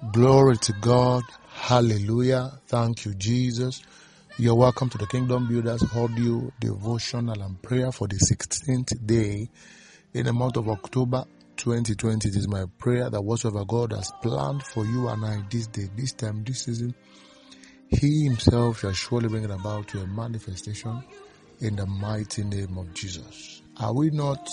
Glory 0.00 0.56
to 0.58 0.72
God. 0.74 1.24
Hallelujah. 1.50 2.52
Thank 2.68 3.04
you, 3.04 3.14
Jesus. 3.14 3.82
You're 4.38 4.54
welcome 4.54 4.88
to 4.90 4.96
the 4.96 5.08
Kingdom 5.08 5.48
Builders 5.48 5.82
audio 5.92 6.52
devotional 6.60 7.42
and 7.42 7.60
prayer 7.60 7.90
for 7.90 8.06
the 8.06 8.14
16th 8.14 9.04
day 9.04 9.50
in 10.14 10.26
the 10.26 10.32
month 10.32 10.56
of 10.56 10.68
October 10.68 11.24
2020. 11.56 12.28
It 12.28 12.36
is 12.36 12.46
my 12.46 12.66
prayer 12.78 13.10
that 13.10 13.20
whatsoever 13.20 13.64
God 13.64 13.92
has 13.92 14.12
planned 14.22 14.62
for 14.62 14.86
you 14.86 15.08
and 15.08 15.24
I 15.24 15.42
this 15.50 15.66
day, 15.66 15.88
this 15.96 16.12
time, 16.12 16.44
this 16.44 16.66
season, 16.66 16.94
He 17.88 18.22
Himself 18.22 18.78
shall 18.78 18.92
surely 18.92 19.28
bring 19.28 19.42
it 19.42 19.50
about 19.50 19.88
to 19.88 20.00
a 20.00 20.06
manifestation 20.06 21.02
in 21.60 21.74
the 21.74 21.86
mighty 21.86 22.44
name 22.44 22.78
of 22.78 22.94
Jesus. 22.94 23.62
Are 23.80 23.92
we 23.92 24.10
not 24.10 24.48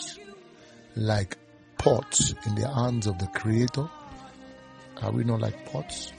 like 0.95 1.37
pots 1.77 2.33
in 2.47 2.55
the 2.55 2.67
hands 2.67 3.05
of 3.05 3.19
the 3.19 3.27
Creator? 3.27 3.87
Are 5.01 5.11
we 5.11 5.23
not 5.23 5.41
like 5.41 5.65
pots 5.65 6.13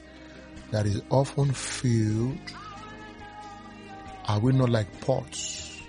that 0.71 0.85
is 0.85 1.01
often 1.09 1.51
filled? 1.51 2.37
Are 4.27 4.39
we 4.39 4.51
not 4.53 4.69
like 4.69 5.01
pots 5.01 5.81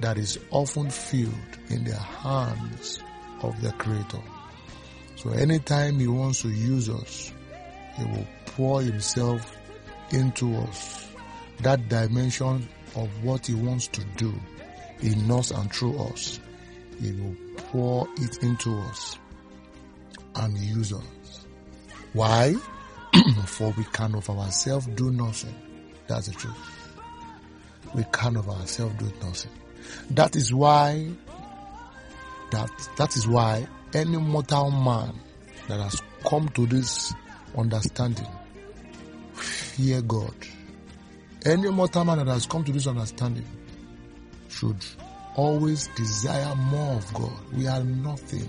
that 0.00 0.18
is 0.18 0.38
often 0.50 0.90
filled 0.90 1.32
in 1.68 1.84
the 1.84 1.96
hands 1.96 3.00
of 3.42 3.60
the 3.62 3.72
Creator? 3.72 4.22
So 5.16 5.30
anytime 5.30 5.98
He 5.98 6.08
wants 6.08 6.42
to 6.42 6.48
use 6.48 6.88
us, 6.88 7.32
He 7.96 8.04
will 8.04 8.26
pour 8.46 8.82
Himself 8.82 9.56
into 10.10 10.56
us. 10.56 11.08
That 11.60 11.88
dimension 11.88 12.68
of 12.96 13.08
what 13.22 13.46
He 13.46 13.54
wants 13.54 13.86
to 13.88 14.04
do 14.16 14.34
in 15.00 15.30
us 15.30 15.50
and 15.52 15.72
through 15.72 15.98
us, 15.98 16.40
He 17.00 17.12
will 17.12 17.36
pour 17.56 18.08
it 18.16 18.42
into 18.42 18.76
us 18.78 19.18
and 20.34 20.56
use 20.58 20.92
us. 20.92 21.04
Why? 22.12 22.54
For 23.46 23.70
we 23.76 23.84
can 23.84 24.14
of 24.14 24.28
ourselves 24.30 24.86
do 24.88 25.10
nothing. 25.10 25.54
That's 26.06 26.28
the 26.28 26.34
truth. 26.34 26.98
We 27.94 28.04
can 28.12 28.36
of 28.36 28.48
ourselves 28.48 28.94
do 28.98 29.10
nothing. 29.22 29.52
That 30.10 30.36
is 30.36 30.52
why 30.52 31.10
that 32.50 32.70
that 32.96 33.16
is 33.16 33.26
why 33.26 33.66
any 33.94 34.16
mortal 34.16 34.70
man 34.70 35.18
that 35.68 35.80
has 35.80 36.00
come 36.24 36.48
to 36.50 36.66
this 36.66 37.12
understanding 37.56 38.28
fear 39.34 40.02
God. 40.02 40.34
Any 41.44 41.70
mortal 41.70 42.04
man 42.04 42.18
that 42.18 42.28
has 42.28 42.46
come 42.46 42.64
to 42.64 42.72
this 42.72 42.86
understanding 42.86 43.46
should 44.48 44.84
always 45.34 45.88
desire 45.96 46.54
more 46.54 46.94
of 46.96 47.14
God. 47.14 47.32
We 47.56 47.66
are 47.66 47.82
nothing. 47.82 48.48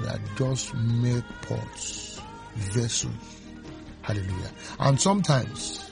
We 0.00 0.06
are 0.06 0.20
just 0.36 0.74
mere 0.74 1.24
pots, 1.42 2.17
vessels. 2.58 3.14
Hallelujah. 4.02 4.50
And 4.80 5.00
sometimes 5.00 5.90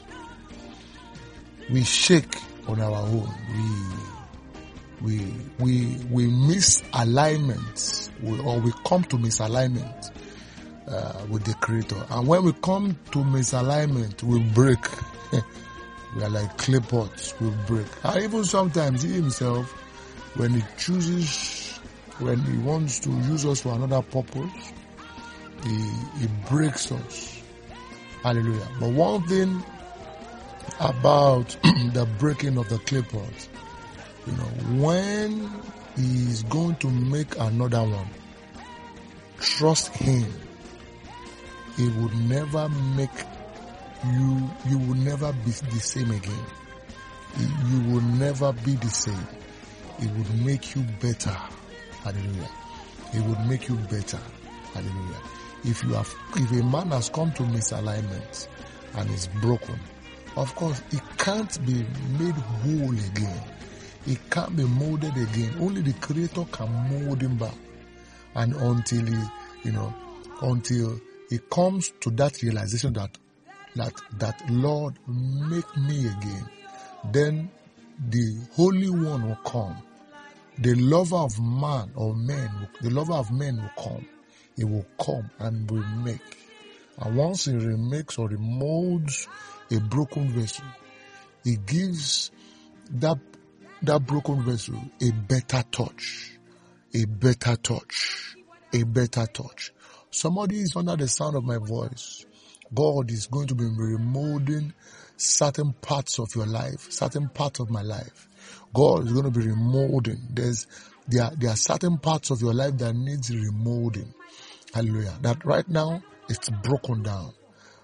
we 1.71 1.85
shake 1.85 2.37
on 2.69 2.81
our 2.81 3.03
own. 3.03 3.33
We 5.03 5.19
we 5.19 5.35
we 5.59 5.97
we 6.11 6.27
miss 6.27 6.83
alignment, 6.95 8.11
we, 8.23 8.39
or 8.41 8.59
we 8.61 8.73
come 8.87 9.05
to 9.05 9.17
misalignment 9.17 10.11
uh, 10.89 11.27
with 11.29 11.45
the 11.45 11.55
Creator. 11.55 12.07
And 12.11 12.27
when 12.27 12.45
we 12.45 12.53
come 12.63 12.99
to 13.13 13.19
misalignment, 13.19 14.23
we 14.23 14.41
break. 14.41 14.79
we 16.17 16.23
are 16.23 16.31
like 16.31 16.57
clay 16.59 16.81
pots. 16.81 17.35
We 17.41 17.51
break. 17.67 17.87
And 18.05 18.23
even 18.23 18.45
sometimes 18.45 19.03
He 19.03 19.13
Himself, 19.13 19.71
when 20.37 20.55
He 20.55 20.63
chooses, 20.79 21.79
when 22.19 22.39
He 22.41 22.57
wants 22.59 23.01
to 23.01 23.11
use 23.11 23.45
us 23.45 23.61
for 23.63 23.75
another 23.75 24.03
purpose, 24.03 24.73
He 25.67 25.79
He 26.21 26.29
breaks 26.49 26.93
us. 26.93 27.43
Hallelujah. 28.23 28.69
But 28.81 28.91
one 28.91 29.23
thing 29.25 29.63
about 30.81 31.49
the 31.93 32.09
breaking 32.19 32.59
of 32.59 32.69
the 32.69 32.79
clay 32.79 33.03
pot, 33.03 33.49
you 34.27 34.33
know, 34.33 34.83
when 34.83 35.51
he's 35.97 36.43
going 36.45 36.77
to 36.77 36.89
make 36.91 37.39
another 37.39 37.83
one, 37.83 38.09
trust 39.39 39.95
him. 39.95 40.33
He 41.77 41.89
would 41.89 42.15
never 42.29 42.69
make 42.97 43.11
you, 44.13 44.51
you 44.67 44.79
will 44.79 44.97
never 44.97 45.33
be 45.33 45.51
the 45.51 45.81
same 45.81 46.11
again. 46.11 46.47
You 47.39 47.81
will 47.93 48.03
never 48.03 48.53
be 48.53 48.75
the 48.77 48.89
same. 48.89 49.27
It 49.99 50.11
would 50.11 50.45
make 50.45 50.75
you 50.75 50.83
better. 51.01 51.37
Hallelujah. 52.03 52.49
It 53.13 53.23
would 53.23 53.47
make 53.47 53.69
you 53.69 53.77
better. 53.77 54.19
Hallelujah. 54.73 55.36
If 55.67 55.83
you 55.83 55.95
have, 55.95 56.15
if 56.37 56.51
a 56.53 56.63
man 56.65 56.91
has 56.91 57.09
come 57.09 57.33
to 57.33 57.43
misalignment 57.43 58.47
and 58.95 59.11
is 59.11 59.27
broken, 59.27 59.79
of 60.37 60.55
course, 60.55 60.81
it 60.93 61.03
can't 61.19 61.65
be 61.67 61.85
made 62.19 62.35
whole 62.35 62.93
again. 62.93 63.41
It 64.07 64.19
can't 64.31 64.55
be 64.55 64.63
molded 64.63 65.17
again. 65.17 65.57
Only 65.59 65.81
the 65.83 65.95
creator 65.95 66.45
can 66.53 66.71
mold 66.91 67.21
him 67.21 67.37
back. 67.37 67.55
And 68.37 68.55
until 68.55 69.07
he, 69.07 69.19
you 69.65 69.73
know, 69.73 69.93
until 70.43 71.01
he 71.31 71.39
comes 71.51 71.93
to 72.01 72.11
that 72.11 72.41
realization 72.43 72.93
that, 72.93 73.19
that, 73.75 73.95
that 74.19 74.49
Lord, 74.49 74.95
make 75.09 75.77
me 75.77 76.07
again, 76.07 76.49
then 77.13 77.51
the 78.11 78.39
Holy 78.55 78.91
One 78.91 79.29
will 79.29 79.39
come. 79.45 79.77
The 80.59 80.75
lover 80.75 81.17
of 81.17 81.41
man 81.41 81.91
or 81.97 82.15
men, 82.15 82.69
the 82.83 82.91
lover 82.91 83.15
of 83.15 83.33
men 83.33 83.57
will 83.57 83.83
come. 83.83 84.07
He 84.57 84.65
will 84.65 84.87
come 84.99 85.31
and 85.39 85.71
remake. 85.71 86.39
And 86.99 87.17
once 87.17 87.45
he 87.45 87.53
remakes 87.55 88.19
or 88.19 88.29
remolds 88.29 89.29
a 89.71 89.81
broken 89.81 90.29
vessel, 90.31 90.65
he 91.45 91.57
gives 91.57 92.31
that, 92.91 93.19
that 93.83 94.07
broken 94.07 94.43
vessel 94.43 94.81
a 95.03 95.13
better 95.13 95.63
touch, 95.71 96.39
a 96.95 97.05
better 97.05 97.57
touch, 97.57 98.37
a 98.73 98.83
better 98.85 99.27
touch. 99.27 99.73
Somebody 100.11 100.61
is 100.61 100.75
under 100.75 100.97
the 100.97 101.09
sound 101.09 101.37
of 101.37 101.45
my 101.45 101.59
voice. 101.59 102.25
God 102.75 103.11
is 103.11 103.27
going 103.27 103.49
to 103.49 103.55
be 103.55 103.65
remolding 103.65 104.73
certain 105.17 105.73
parts 105.75 106.19
of 106.19 106.35
your 106.35 106.47
life, 106.47 106.91
certain 106.91 107.29
parts 107.29 107.61
of 107.61 107.71
my 107.71 107.83
life. 107.83 108.29
God 108.73 109.07
is 109.07 109.13
going 109.13 109.31
to 109.31 109.39
be 109.39 109.47
remolding. 109.47 110.19
There's, 110.31 110.67
there, 111.07 111.31
there 111.37 111.51
are 111.51 111.57
certain 111.57 111.99
parts 111.99 112.31
of 112.31 112.41
your 112.41 112.55
life 112.55 112.77
that 112.79 112.95
needs 112.95 113.31
remolding. 113.31 114.13
Hallelujah. 114.75 115.19
That 115.23 115.45
right 115.45 115.69
now 115.69 116.03
it's 116.29 116.49
broken 116.51 117.03
down. 117.03 117.33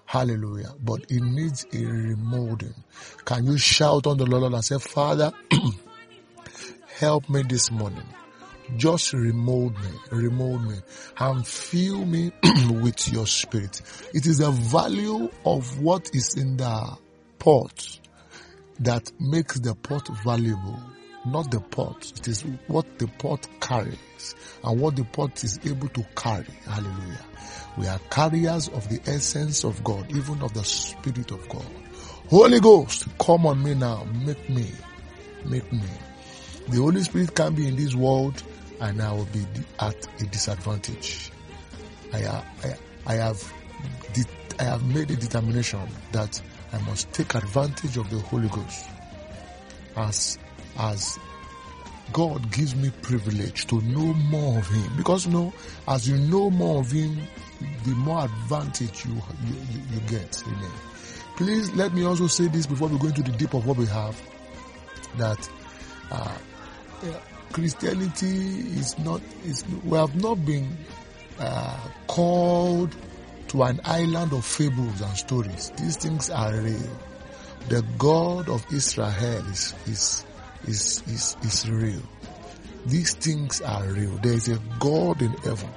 Hallelujah. 0.05 0.73
But 0.83 1.05
it 1.09 1.21
needs 1.21 1.63
a 1.65 1.77
remolding. 1.77 2.75
Can 3.25 3.45
you 3.45 3.57
shout 3.57 4.05
on 4.07 4.17
the 4.17 4.25
Lord 4.25 4.53
and 4.53 4.63
say, 4.63 4.77
Father, 4.77 5.31
help 6.99 7.29
me 7.29 7.43
this 7.43 7.71
morning. 7.71 8.05
Just 8.77 9.13
remold 9.13 9.75
me, 9.75 9.89
remold 10.11 10.63
me, 10.63 10.75
and 11.17 11.45
fill 11.45 12.05
me 12.05 12.31
with 12.81 13.11
your 13.11 13.27
spirit. 13.27 13.81
It 14.13 14.25
is 14.25 14.37
the 14.37 14.51
value 14.51 15.29
of 15.45 15.79
what 15.79 16.09
is 16.13 16.35
in 16.37 16.57
the 16.57 16.97
pot 17.39 17.99
that 18.79 19.11
makes 19.19 19.59
the 19.59 19.75
pot 19.75 20.07
valuable 20.23 20.79
not 21.25 21.51
the 21.51 21.59
pot. 21.59 22.11
It 22.17 22.27
is 22.27 22.41
what 22.67 22.99
the 22.99 23.07
pot 23.07 23.47
carries 23.61 24.35
and 24.63 24.79
what 24.79 24.95
the 24.95 25.03
pot 25.05 25.43
is 25.43 25.59
able 25.65 25.87
to 25.89 26.05
carry. 26.15 26.45
Hallelujah. 26.65 27.25
We 27.77 27.87
are 27.87 27.99
carriers 28.09 28.67
of 28.69 28.87
the 28.89 28.99
essence 29.09 29.63
of 29.63 29.83
God, 29.83 30.09
even 30.15 30.41
of 30.41 30.53
the 30.53 30.63
Spirit 30.63 31.31
of 31.31 31.47
God. 31.49 31.65
Holy 32.29 32.59
Ghost, 32.59 33.05
come 33.19 33.45
on 33.45 33.63
me 33.63 33.73
now. 33.73 34.05
Make 34.25 34.49
me. 34.49 34.71
Make 35.45 35.71
me. 35.71 35.81
The 36.69 36.77
Holy 36.77 37.01
Spirit 37.03 37.35
can 37.35 37.53
be 37.55 37.67
in 37.67 37.75
this 37.75 37.95
world 37.95 38.41
and 38.79 39.01
I 39.01 39.11
will 39.13 39.25
be 39.25 39.45
at 39.79 40.07
a 40.21 40.25
disadvantage. 40.25 41.31
I, 42.13 42.25
I, 42.25 42.43
I 43.05 43.13
have, 43.15 43.53
I 44.59 44.63
have 44.63 44.83
made 44.85 45.11
a 45.11 45.15
determination 45.15 45.81
that 46.11 46.41
I 46.71 46.79
must 46.83 47.11
take 47.11 47.35
advantage 47.35 47.97
of 47.97 48.09
the 48.09 48.19
Holy 48.19 48.49
Ghost 48.49 48.89
as 49.95 50.37
as 50.77 51.19
God 52.11 52.51
gives 52.51 52.75
me 52.75 52.91
privilege 53.01 53.65
to 53.67 53.81
know 53.81 54.13
more 54.13 54.59
of 54.59 54.67
Him. 54.67 54.97
Because 54.97 55.25
you 55.25 55.31
know, 55.31 55.53
as 55.87 56.07
you 56.07 56.17
know 56.17 56.49
more 56.49 56.81
of 56.81 56.91
Him, 56.91 57.17
the 57.85 57.91
more 57.91 58.25
advantage 58.25 59.05
you, 59.05 59.13
you, 59.13 59.81
you 59.93 59.99
get. 60.07 60.43
Amen. 60.47 60.71
Please 61.35 61.71
let 61.73 61.93
me 61.93 62.05
also 62.05 62.27
say 62.27 62.47
this 62.47 62.67
before 62.67 62.87
we 62.87 62.97
go 62.99 63.07
into 63.07 63.23
the 63.23 63.31
deep 63.31 63.53
of 63.53 63.65
what 63.65 63.77
we 63.77 63.87
have, 63.87 64.21
that 65.17 65.49
uh, 66.11 66.37
Christianity 67.51 68.27
is 68.77 68.97
not, 68.99 69.21
is, 69.45 69.63
we 69.83 69.97
have 69.97 70.15
not 70.21 70.45
been 70.45 70.77
uh, 71.39 71.79
called 72.07 72.95
to 73.47 73.63
an 73.63 73.79
island 73.85 74.33
of 74.33 74.45
fables 74.45 75.01
and 75.01 75.17
stories. 75.17 75.71
These 75.77 75.97
things 75.97 76.29
are 76.29 76.53
real. 76.53 76.99
The 77.69 77.83
God 77.97 78.49
of 78.49 78.65
Israel 78.71 79.43
is, 79.49 79.73
is, 79.87 80.25
is, 80.67 81.03
is, 81.07 81.37
is 81.43 81.69
real. 81.69 82.01
These 82.85 83.15
things 83.15 83.61
are 83.61 83.83
real. 83.85 84.17
There 84.17 84.33
is 84.33 84.49
a 84.49 84.59
God 84.79 85.21
in 85.21 85.31
heaven. 85.31 85.69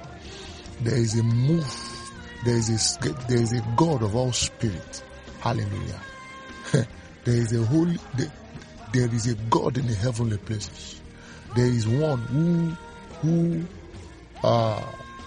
There 0.81 0.97
is 0.97 1.17
a 1.19 1.23
move 1.23 1.97
there 2.45 2.55
is 2.55 2.97
a, 3.01 3.09
there 3.27 3.41
is 3.41 3.53
a 3.53 3.61
God 3.75 4.03
of 4.03 4.15
all 4.15 4.31
spirit. 4.31 5.03
Hallelujah. 5.39 5.99
there 6.71 6.87
is 7.35 7.51
a 7.53 7.65
holy, 7.65 7.97
there, 8.15 8.31
there 8.93 9.13
is 9.13 9.27
a 9.27 9.35
God 9.49 9.77
in 9.77 9.87
the 9.87 9.95
heavenly 9.95 10.37
places. 10.37 11.01
There 11.55 11.65
is 11.65 11.87
one 11.87 12.19
who, 12.19 12.69
who, 13.21 13.65
uh, 14.43 14.81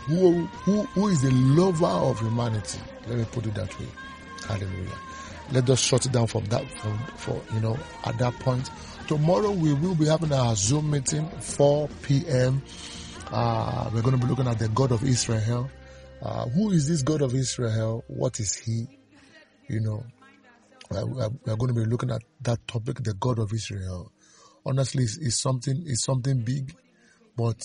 who, 0.07 0.47
who, 0.47 0.83
who 0.83 1.09
is 1.09 1.23
the 1.23 1.31
lover 1.31 1.87
of 1.87 2.21
humanity. 2.21 2.81
Let 3.09 3.19
me 3.19 3.25
put 3.31 3.47
it 3.47 3.55
that 3.55 3.79
way. 3.79 3.89
Hallelujah. 4.47 4.99
Let 5.52 5.69
us 5.69 5.81
shut 5.81 6.06
it 6.06 6.12
down 6.12 6.29
from 6.29 6.44
that, 6.47 6.64
from, 6.70 6.99
for, 7.17 7.43
you 7.55 7.61
know, 7.61 7.76
at 8.05 8.17
that 8.19 8.35
point. 8.35 8.70
Tomorrow 9.08 9.50
we 9.50 9.75
will 9.75 9.97
be 9.97 10.06
having 10.06 10.32
our 10.32 10.55
Zoom 10.55 10.91
meeting, 10.91 11.29
4 11.29 11.88
p.m. 12.02 12.62
Uh, 13.32 13.91
we're 13.93 14.02
going 14.02 14.19
to 14.19 14.25
be 14.25 14.31
looking 14.31 14.47
at 14.47 14.58
the 14.58 14.69
God 14.69 14.93
of 14.93 15.02
Israel. 15.02 15.69
Uh, 16.23 16.49
who 16.49 16.70
is 16.70 16.88
this 16.88 17.02
God 17.02 17.23
of 17.23 17.35
Israel? 17.35 18.05
What 18.06 18.38
is 18.38 18.55
he? 18.55 18.87
You 19.69 19.81
know, 19.81 20.05
we're, 20.91 21.05
we're 21.06 21.56
going 21.56 21.75
to 21.75 21.81
be 21.81 21.85
looking 21.87 22.11
at 22.11 22.23
that 22.43 22.67
topic, 22.69 23.02
the 23.02 23.14
God 23.14 23.38
of 23.38 23.52
Israel. 23.52 24.12
Honestly, 24.64 25.05
it's, 25.05 25.17
it's 25.19 25.41
something, 25.41 25.82
it's 25.87 26.05
something 26.05 26.41
big, 26.43 26.75
but 27.37 27.61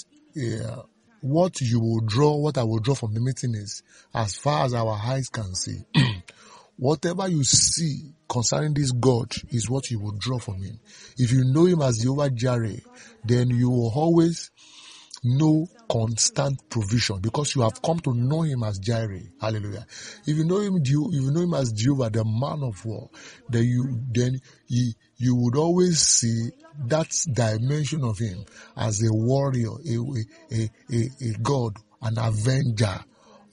what 1.22 1.60
you 1.62 1.80
will 1.80 2.02
draw, 2.02 2.36
what 2.36 2.58
I 2.58 2.64
will 2.64 2.80
draw 2.80 2.96
from 2.96 3.14
the 3.14 3.20
meeting 3.20 3.56
is 3.56 3.84
as 4.14 4.36
far 4.36 4.66
as 4.66 4.74
our 4.74 4.94
eyes 4.94 5.30
can 5.30 5.54
see. 5.56 5.84
Whatever 6.78 7.28
you 7.30 7.44
see 7.44 8.14
concerning 8.28 8.74
this 8.74 8.92
God 8.92 9.32
is 9.50 9.70
what 9.70 9.90
you 9.90 10.00
will 10.00 10.16
draw 10.18 10.40
from 10.40 10.62
him. 10.62 10.80
If 11.18 11.32
you 11.32 11.46
know 11.46 11.66
him 11.66 11.82
as 11.82 12.00
Jehovah 12.00 12.30
Jireh, 12.30 12.82
then 13.24 13.50
you 13.50 13.70
will 13.70 13.92
always 13.96 14.52
know 15.24 15.68
constant 15.90 16.70
provision 16.70 17.20
because 17.20 17.56
you 17.56 17.62
have 17.62 17.82
come 17.82 18.00
to 18.00 18.14
know 18.14 18.42
him 18.42 18.64
as 18.64 18.78
Jireh. 18.80 19.22
Hallelujah. 19.40 19.86
If 20.28 20.38
you 20.38 20.44
know 20.44 20.60
him, 20.60 20.78
if 20.82 20.90
you 20.90 21.32
know 21.32 21.42
him 21.42 21.54
as 21.54 21.72
Jehovah, 21.72 22.10
the 22.10 22.24
man 22.26 22.62
of 22.64 22.84
war, 22.86 23.10
then 23.50 23.64
you, 23.64 24.02
then 24.12 24.40
you, 24.68 24.94
you 25.18 25.36
would 25.36 25.56
always 25.56 26.00
see 26.00 26.50
that 26.88 27.10
dimension 27.32 28.04
of 28.04 28.20
him 28.20 28.46
as 28.76 29.02
a 29.02 29.14
warrior, 29.14 29.72
a, 29.88 29.98
a, 30.52 30.70
a, 30.92 31.10
a 31.22 31.32
God, 31.42 31.78
an 32.02 32.18
avenger, 32.18 33.00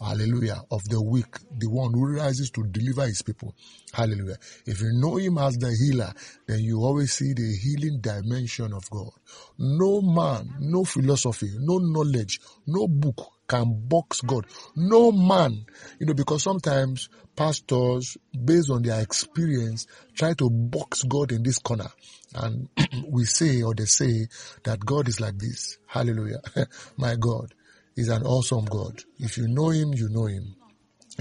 hallelujah, 0.03 0.61
of 0.71 0.83
the 0.85 1.01
weak, 1.01 1.37
the 1.59 1.69
one 1.69 1.93
who 1.93 2.17
rises 2.17 2.51
to 2.51 2.65
deliver 2.65 3.07
his 3.07 3.23
people. 3.23 3.55
Hallelujah. 3.93 4.37
If 4.67 4.81
you 4.81 4.91
know 4.95 5.17
him 5.17 5.39
as 5.39 5.57
the 5.57 5.71
healer, 5.71 6.13
then 6.47 6.61
you 6.61 6.79
always 6.81 7.13
see 7.13 7.33
the 7.33 7.57
healing 7.63 8.01
dimension 8.01 8.73
of 8.73 8.89
God. 8.91 9.11
No 9.59 10.01
man, 10.03 10.55
no 10.61 10.85
philosophy, 10.85 11.51
no 11.59 11.79
knowledge, 11.79 12.41
no 12.67 12.89
book 12.89 13.33
can 13.49 13.87
box 13.89 14.21
God. 14.23 14.47
No 14.77 15.13
man, 15.13 15.67
you 15.99 16.07
know, 16.07 16.15
because 16.15 16.43
sometimes 16.43 17.09
pastors, 17.37 18.17
based 18.45 18.71
on 18.71 18.83
their 18.83 19.01
experience, 19.01 19.87
try 20.15 20.35
to 20.35 20.49
box 20.51 21.03
God 21.03 21.33
in 21.33 21.43
this 21.43 21.59
corner. 21.59 21.89
And 22.35 22.69
we 23.09 23.25
say, 23.25 23.63
or 23.63 23.75
they 23.75 23.85
say, 23.85 24.27
that 24.65 24.81
God 24.81 25.09
is 25.09 25.21
like 25.21 25.39
this. 25.39 25.79
Hallelujah. 25.87 26.41
My 26.97 27.17
God 27.17 27.53
is 27.97 28.09
an 28.09 28.23
awesome 28.25 28.65
God. 28.65 29.03
If 29.19 29.37
you 29.39 29.49
know 29.49 29.71
him, 29.71 29.93
you 29.95 30.09
know 30.09 30.27
him. 30.27 30.55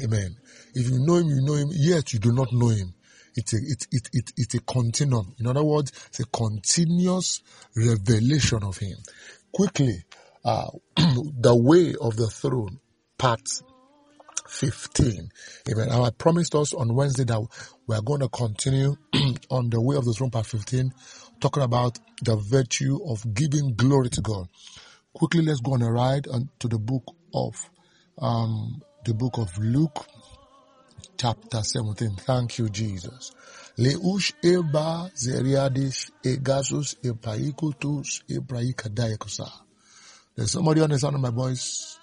Amen. 0.03 0.37
If 0.73 0.89
you 0.89 0.99
know 0.99 1.15
him, 1.15 1.27
you 1.29 1.41
know 1.41 1.53
him, 1.55 1.69
yet 1.71 2.13
you 2.13 2.19
do 2.19 2.31
not 2.31 2.51
know 2.51 2.69
him. 2.69 2.93
It's 3.35 3.53
a, 3.53 3.57
it, 3.57 3.87
it, 3.91 4.09
it, 4.13 4.33
it's 4.37 4.55
a 4.55 4.59
continuum. 4.61 5.35
In 5.39 5.47
other 5.47 5.63
words, 5.63 5.91
it's 6.07 6.19
a 6.19 6.25
continuous 6.25 7.41
revelation 7.75 8.63
of 8.63 8.77
him. 8.77 8.97
Quickly, 9.53 10.03
uh, 10.43 10.67
the 10.95 11.55
way 11.55 11.95
of 11.99 12.15
the 12.15 12.27
throne, 12.27 12.79
part 13.17 13.47
15. 14.47 15.29
Amen. 15.69 15.89
I 15.89 16.09
promised 16.11 16.55
us 16.55 16.73
on 16.73 16.93
Wednesday 16.93 17.23
that 17.23 17.41
we 17.87 17.95
are 17.95 18.01
going 18.01 18.19
to 18.19 18.29
continue 18.29 18.95
on 19.49 19.69
the 19.69 19.81
way 19.81 19.95
of 19.95 20.05
the 20.05 20.13
throne, 20.13 20.29
part 20.29 20.45
15, 20.45 20.93
talking 21.39 21.63
about 21.63 21.99
the 22.23 22.35
virtue 22.35 22.99
of 23.07 23.33
giving 23.33 23.73
glory 23.75 24.09
to 24.09 24.21
God. 24.21 24.47
Quickly, 25.13 25.41
let's 25.41 25.59
go 25.59 25.73
on 25.73 25.81
a 25.81 25.91
ride 25.91 26.25
to 26.59 26.67
the 26.69 26.79
book 26.79 27.03
of 27.33 27.69
um, 28.17 28.81
the 29.03 29.13
book 29.13 29.37
of 29.37 29.57
Luke, 29.57 30.05
chapter 31.17 31.61
17. 31.61 32.15
Thank 32.15 32.57
you, 32.59 32.69
Jesus. 32.69 33.31
Leush 33.77 34.31
eba 34.41 35.11
zeriadish 35.13 36.11
egasus 36.23 36.95
epaikutus 37.03 38.23
ebraikadayakusa. 38.29 39.51
There's 40.35 40.51
somebody 40.51 40.79
on 40.79 40.89
the 40.91 40.97
sound 40.97 41.15
of 41.15 41.21
my 41.21 41.29
voice. 41.29 41.99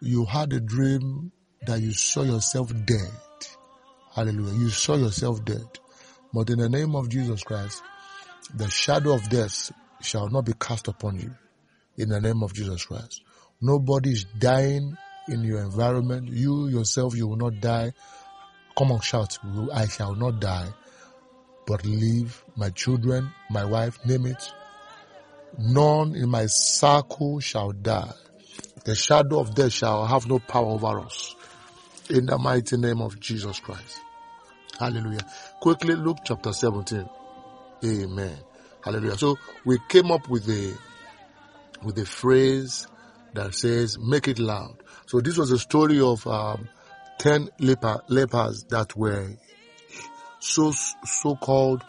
You 0.00 0.24
had 0.24 0.52
a 0.52 0.60
dream 0.60 1.30
that 1.66 1.80
you 1.80 1.92
saw 1.92 2.22
yourself 2.22 2.72
dead. 2.84 3.10
Hallelujah. 4.12 4.58
You 4.58 4.70
saw 4.70 4.96
yourself 4.96 5.44
dead. 5.44 5.78
But 6.34 6.50
in 6.50 6.58
the 6.58 6.68
name 6.68 6.96
of 6.96 7.08
Jesus 7.08 7.44
Christ, 7.44 7.80
the 8.52 8.68
shadow 8.68 9.14
of 9.14 9.28
death 9.28 9.70
shall 10.02 10.28
not 10.28 10.46
be 10.46 10.52
cast 10.58 10.88
upon 10.88 11.20
you 11.20 11.30
in 11.96 12.08
the 12.08 12.20
name 12.20 12.42
of 12.42 12.52
Jesus 12.54 12.84
Christ. 12.84 13.22
Nobody 13.60 14.10
is 14.10 14.24
dying 14.38 14.96
in 15.28 15.44
your 15.44 15.60
environment. 15.60 16.28
You 16.28 16.68
yourself, 16.68 17.14
you 17.14 17.28
will 17.28 17.36
not 17.36 17.60
die. 17.60 17.92
Come 18.76 18.92
on, 18.92 19.00
shout, 19.00 19.38
I 19.74 19.86
shall 19.86 20.14
not 20.14 20.40
die, 20.40 20.68
but 21.66 21.84
live. 21.84 22.44
My 22.56 22.70
children, 22.70 23.30
my 23.50 23.64
wife, 23.64 23.98
name 24.06 24.26
it. 24.26 24.52
None 25.58 26.14
in 26.14 26.28
my 26.30 26.46
circle 26.46 27.40
shall 27.40 27.72
die. 27.72 28.12
The 28.84 28.94
shadow 28.94 29.40
of 29.40 29.54
death 29.54 29.72
shall 29.72 30.06
have 30.06 30.26
no 30.26 30.38
power 30.38 30.66
over 30.66 31.00
us. 31.00 31.34
In 32.08 32.26
the 32.26 32.38
mighty 32.38 32.76
name 32.76 33.02
of 33.02 33.20
Jesus 33.20 33.60
Christ. 33.60 34.00
Hallelujah. 34.78 35.20
Quickly, 35.60 35.94
Luke 35.94 36.18
chapter 36.24 36.52
17. 36.52 37.08
Amen. 37.84 38.38
Hallelujah. 38.82 39.18
So 39.18 39.36
we 39.66 39.78
came 39.88 40.10
up 40.10 40.28
with 40.28 40.48
a 40.48 40.74
with 41.82 41.98
a 41.98 42.06
phrase 42.06 42.86
that 43.34 43.54
says, 43.54 43.98
make 43.98 44.28
it 44.28 44.38
loud. 44.38 44.82
So 45.06 45.20
this 45.20 45.36
was 45.36 45.50
a 45.50 45.58
story 45.58 46.00
of 46.00 46.26
um, 46.26 46.68
10 47.18 47.50
leper, 47.58 48.00
lepers 48.08 48.64
that 48.70 48.96
were 48.96 49.30
so, 50.40 50.72
so 50.72 51.36
called 51.36 51.84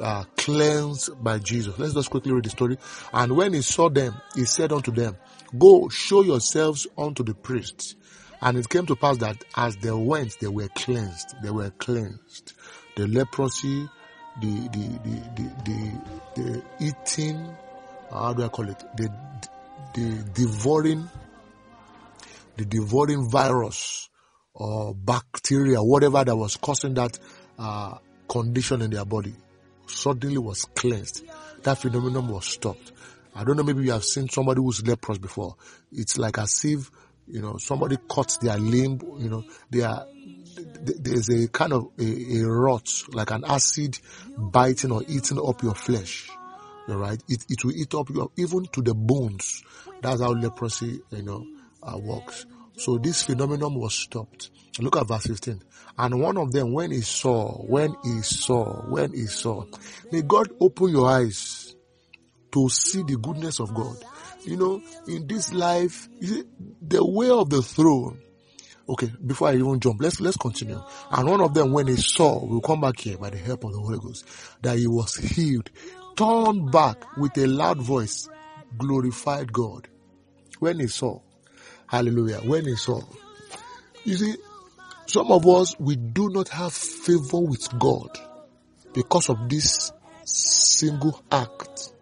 uh, 0.00 0.24
cleansed 0.36 1.22
by 1.22 1.38
Jesus. 1.38 1.78
Let's 1.78 1.94
just 1.94 2.10
quickly 2.10 2.32
read 2.32 2.44
the 2.44 2.50
story. 2.50 2.78
And 3.12 3.36
when 3.36 3.52
he 3.52 3.62
saw 3.62 3.88
them, 3.88 4.20
he 4.34 4.44
said 4.44 4.72
unto 4.72 4.90
them, 4.92 5.16
Go 5.56 5.88
show 5.88 6.22
yourselves 6.22 6.86
unto 6.96 7.22
the 7.22 7.34
priests. 7.34 7.94
And 8.40 8.58
it 8.58 8.68
came 8.68 8.86
to 8.86 8.96
pass 8.96 9.18
that 9.18 9.42
as 9.56 9.76
they 9.76 9.92
went, 9.92 10.38
they 10.40 10.48
were 10.48 10.68
cleansed. 10.74 11.34
They 11.42 11.50
were 11.50 11.70
cleansed. 11.70 12.52
The 12.96 13.06
leprosy, 13.08 13.88
the, 14.40 14.68
the, 14.72 15.00
the, 15.04 15.22
the, 15.36 15.52
the, 15.64 16.42
the 16.42 16.64
eating, 16.80 17.56
how 18.14 18.32
do 18.32 18.44
I 18.44 18.48
call 18.48 18.68
it? 18.68 18.78
The, 18.96 19.12
the 19.94 20.24
devouring, 20.34 21.08
the 22.56 22.64
devouring 22.64 23.28
virus 23.28 24.08
or 24.54 24.94
bacteria, 24.94 25.82
whatever 25.82 26.24
that 26.24 26.36
was 26.36 26.56
causing 26.56 26.94
that 26.94 27.18
uh, 27.58 27.98
condition 28.28 28.82
in 28.82 28.90
their 28.90 29.04
body, 29.04 29.34
suddenly 29.86 30.38
was 30.38 30.64
cleansed. 30.64 31.24
That 31.62 31.78
phenomenon 31.78 32.28
was 32.28 32.46
stopped. 32.46 32.92
I 33.34 33.42
don't 33.42 33.56
know, 33.56 33.64
maybe 33.64 33.82
you 33.84 33.92
have 33.92 34.04
seen 34.04 34.28
somebody 34.28 34.60
who's 34.60 34.86
leprous 34.86 35.18
before. 35.18 35.56
It's 35.92 36.16
like 36.18 36.38
as 36.38 36.64
if, 36.64 36.90
you 37.26 37.42
know, 37.42 37.56
somebody 37.56 37.96
cuts 38.08 38.38
their 38.38 38.56
limb, 38.58 39.00
you 39.18 39.28
know, 39.28 39.44
they 39.70 39.82
are, 39.82 40.06
there's 40.56 41.28
a 41.30 41.48
kind 41.48 41.72
of 41.72 41.88
a, 41.98 42.36
a 42.36 42.46
rot, 42.46 42.88
like 43.12 43.32
an 43.32 43.44
acid 43.44 43.98
biting 44.38 44.92
or 44.92 45.02
eating 45.08 45.40
up 45.44 45.62
your 45.62 45.74
flesh. 45.74 46.30
All 46.88 46.96
right, 46.96 47.22
it, 47.28 47.44
it 47.48 47.64
will 47.64 47.72
eat 47.72 47.94
up 47.94 48.10
your, 48.10 48.30
even 48.36 48.66
to 48.66 48.82
the 48.82 48.94
bones. 48.94 49.62
That's 50.02 50.20
how 50.20 50.32
leprosy, 50.32 51.00
you 51.10 51.22
know, 51.22 51.46
uh, 51.82 51.98
works. 51.98 52.46
So 52.76 52.98
this 52.98 53.22
phenomenon 53.22 53.74
was 53.74 53.94
stopped. 53.94 54.50
Look 54.80 54.96
at 54.96 55.06
verse 55.06 55.26
15. 55.26 55.62
And 55.96 56.20
one 56.20 56.36
of 56.36 56.50
them, 56.52 56.72
when 56.72 56.90
he 56.90 57.00
saw, 57.02 57.52
when 57.62 57.94
he 58.02 58.20
saw, 58.22 58.82
when 58.88 59.12
he 59.12 59.26
saw, 59.26 59.64
may 60.10 60.22
God 60.22 60.48
open 60.60 60.88
your 60.88 61.08
eyes 61.08 61.74
to 62.52 62.68
see 62.68 63.02
the 63.02 63.16
goodness 63.16 63.60
of 63.60 63.72
God. 63.74 63.96
You 64.44 64.56
know, 64.56 64.82
in 65.06 65.26
this 65.26 65.52
life, 65.52 66.08
the 66.20 67.04
way 67.04 67.30
of 67.30 67.48
the 67.48 67.62
throne. 67.62 68.20
Okay, 68.86 69.10
before 69.24 69.48
I 69.48 69.54
even 69.54 69.80
jump, 69.80 70.02
let's 70.02 70.20
let's 70.20 70.36
continue. 70.36 70.78
And 71.10 71.26
one 71.30 71.40
of 71.40 71.54
them, 71.54 71.72
when 71.72 71.86
he 71.86 71.96
saw, 71.96 72.44
we'll 72.44 72.60
come 72.60 72.82
back 72.82 73.00
here 73.00 73.16
by 73.16 73.30
the 73.30 73.38
help 73.38 73.64
of 73.64 73.72
the 73.72 73.78
Holy 73.78 73.98
Ghost, 73.98 74.26
that 74.60 74.76
he 74.76 74.86
was 74.86 75.16
healed 75.16 75.70
turned 76.16 76.70
back 76.70 77.16
with 77.16 77.36
a 77.38 77.46
loud 77.46 77.80
voice, 77.80 78.28
glorified 78.78 79.52
God. 79.52 79.88
When 80.58 80.80
he 80.80 80.86
saw, 80.86 81.20
hallelujah, 81.86 82.38
when 82.38 82.64
he 82.64 82.76
saw. 82.76 83.00
You 84.04 84.16
see, 84.16 84.34
some 85.06 85.30
of 85.30 85.46
us, 85.46 85.78
we 85.78 85.96
do 85.96 86.28
not 86.30 86.48
have 86.48 86.72
favor 86.72 87.40
with 87.40 87.78
God 87.78 88.10
because 88.92 89.28
of 89.28 89.48
this 89.48 89.92
single 90.24 91.22
act. 91.30 91.92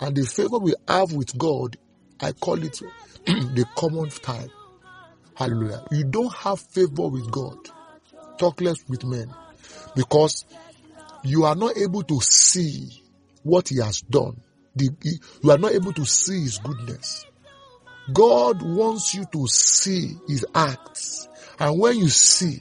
And 0.00 0.16
the 0.16 0.24
favor 0.24 0.58
we 0.58 0.74
have 0.86 1.12
with 1.12 1.36
God, 1.38 1.76
I 2.20 2.32
call 2.32 2.62
it 2.62 2.80
the 3.26 3.64
common 3.76 4.10
type. 4.10 4.50
Hallelujah. 5.34 5.82
You 5.90 6.04
don't 6.04 6.32
have 6.32 6.60
favor 6.60 7.08
with 7.08 7.30
God. 7.30 7.58
Talk 8.38 8.60
less 8.60 8.88
with 8.88 9.04
men. 9.04 9.34
Because 9.96 10.44
you 11.24 11.44
are 11.44 11.54
not 11.56 11.76
able 11.76 12.02
to 12.02 12.20
see 12.20 13.02
what 13.44 13.68
he 13.68 13.76
has 13.80 14.00
done. 14.00 14.40
The, 14.74 14.90
you 15.42 15.50
are 15.50 15.58
not 15.58 15.72
able 15.72 15.92
to 15.92 16.04
see 16.04 16.42
his 16.42 16.58
goodness. 16.58 17.24
God 18.12 18.60
wants 18.62 19.14
you 19.14 19.24
to 19.32 19.46
see 19.46 20.16
his 20.26 20.44
acts. 20.54 21.28
And 21.58 21.78
when 21.78 21.96
you 21.96 22.08
see, 22.08 22.60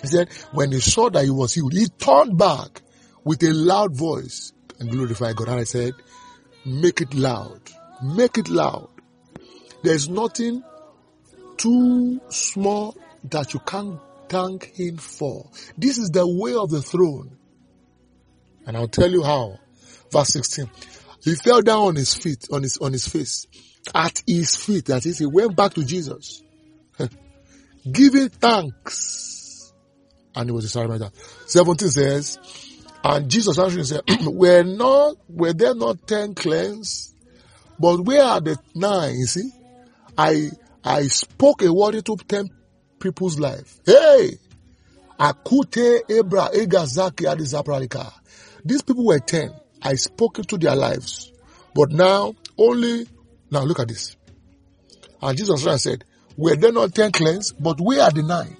he 0.00 0.08
said, 0.08 0.28
when 0.52 0.72
he 0.72 0.80
saw 0.80 1.08
that 1.10 1.24
he 1.24 1.30
was 1.30 1.54
healed, 1.54 1.72
he 1.72 1.86
turned 1.86 2.36
back 2.36 2.82
with 3.24 3.42
a 3.44 3.52
loud 3.52 3.96
voice 3.96 4.52
and 4.80 4.90
glorified 4.90 5.36
God. 5.36 5.48
And 5.48 5.60
I 5.60 5.64
said, 5.64 5.92
make 6.66 7.00
it 7.00 7.14
loud. 7.14 7.60
Make 8.02 8.36
it 8.38 8.48
loud. 8.48 8.88
There's 9.82 10.08
nothing 10.08 10.64
too 11.56 12.20
small 12.28 12.96
that 13.30 13.54
you 13.54 13.60
can't 13.60 14.00
thank 14.28 14.64
him 14.74 14.96
for. 14.96 15.48
This 15.78 15.98
is 15.98 16.10
the 16.10 16.26
way 16.26 16.54
of 16.54 16.70
the 16.70 16.82
throne. 16.82 17.36
And 18.66 18.76
I'll 18.76 18.88
tell 18.88 19.10
you 19.10 19.22
how. 19.22 19.58
Verse 20.12 20.28
16. 20.34 20.70
He 21.24 21.34
fell 21.36 21.62
down 21.62 21.88
on 21.88 21.94
his 21.96 22.14
feet, 22.14 22.46
on 22.52 22.62
his, 22.62 22.76
on 22.78 22.92
his 22.92 23.08
face, 23.08 23.46
at 23.94 24.22
his 24.26 24.54
feet. 24.56 24.86
That 24.86 25.06
is, 25.06 25.18
he 25.18 25.26
went 25.26 25.56
back 25.56 25.74
to 25.74 25.84
Jesus, 25.84 26.42
giving 27.90 28.28
thanks. 28.28 29.72
And 30.34 30.48
he 30.48 30.52
was 30.52 30.64
a 30.64 30.68
Samaritan. 30.68 31.10
17 31.46 31.88
says, 31.88 32.38
and 33.04 33.28
Jesus 33.30 33.58
answering 33.58 33.84
said, 33.84 34.02
were 34.26 34.62
not, 34.62 35.16
were 35.28 35.52
there 35.52 35.74
not 35.74 36.06
ten 36.06 36.34
cleansed? 36.34 37.14
But 37.78 38.00
where 38.00 38.22
are 38.22 38.40
the 38.40 38.58
nine? 38.74 39.14
You 39.14 39.26
see, 39.26 39.50
I, 40.16 40.50
I 40.84 41.02
spoke 41.08 41.62
a 41.62 41.72
word 41.72 41.96
into 41.96 42.16
ten 42.28 42.48
people's 43.00 43.40
life. 43.40 43.80
Hey! 43.84 44.38
Akute 45.18 46.00
Ebra 46.08 46.52
Egazaki 46.52 47.26
Adizapralika. 47.26 48.12
These 48.64 48.82
people 48.82 49.06
were 49.06 49.18
ten. 49.18 49.50
I 49.82 49.94
spoke 49.94 50.38
into 50.38 50.58
their 50.58 50.76
lives. 50.76 51.32
But 51.74 51.90
now, 51.90 52.34
only, 52.58 53.06
now 53.50 53.62
look 53.62 53.80
at 53.80 53.88
this. 53.88 54.16
And 55.20 55.36
Jesus 55.36 55.82
said, 55.82 56.04
were 56.36 56.56
there 56.56 56.72
not 56.72 56.94
ten 56.94 57.12
cleansed? 57.12 57.62
But 57.62 57.80
where 57.80 58.02
are 58.02 58.10
the 58.10 58.22
nine? 58.22 58.56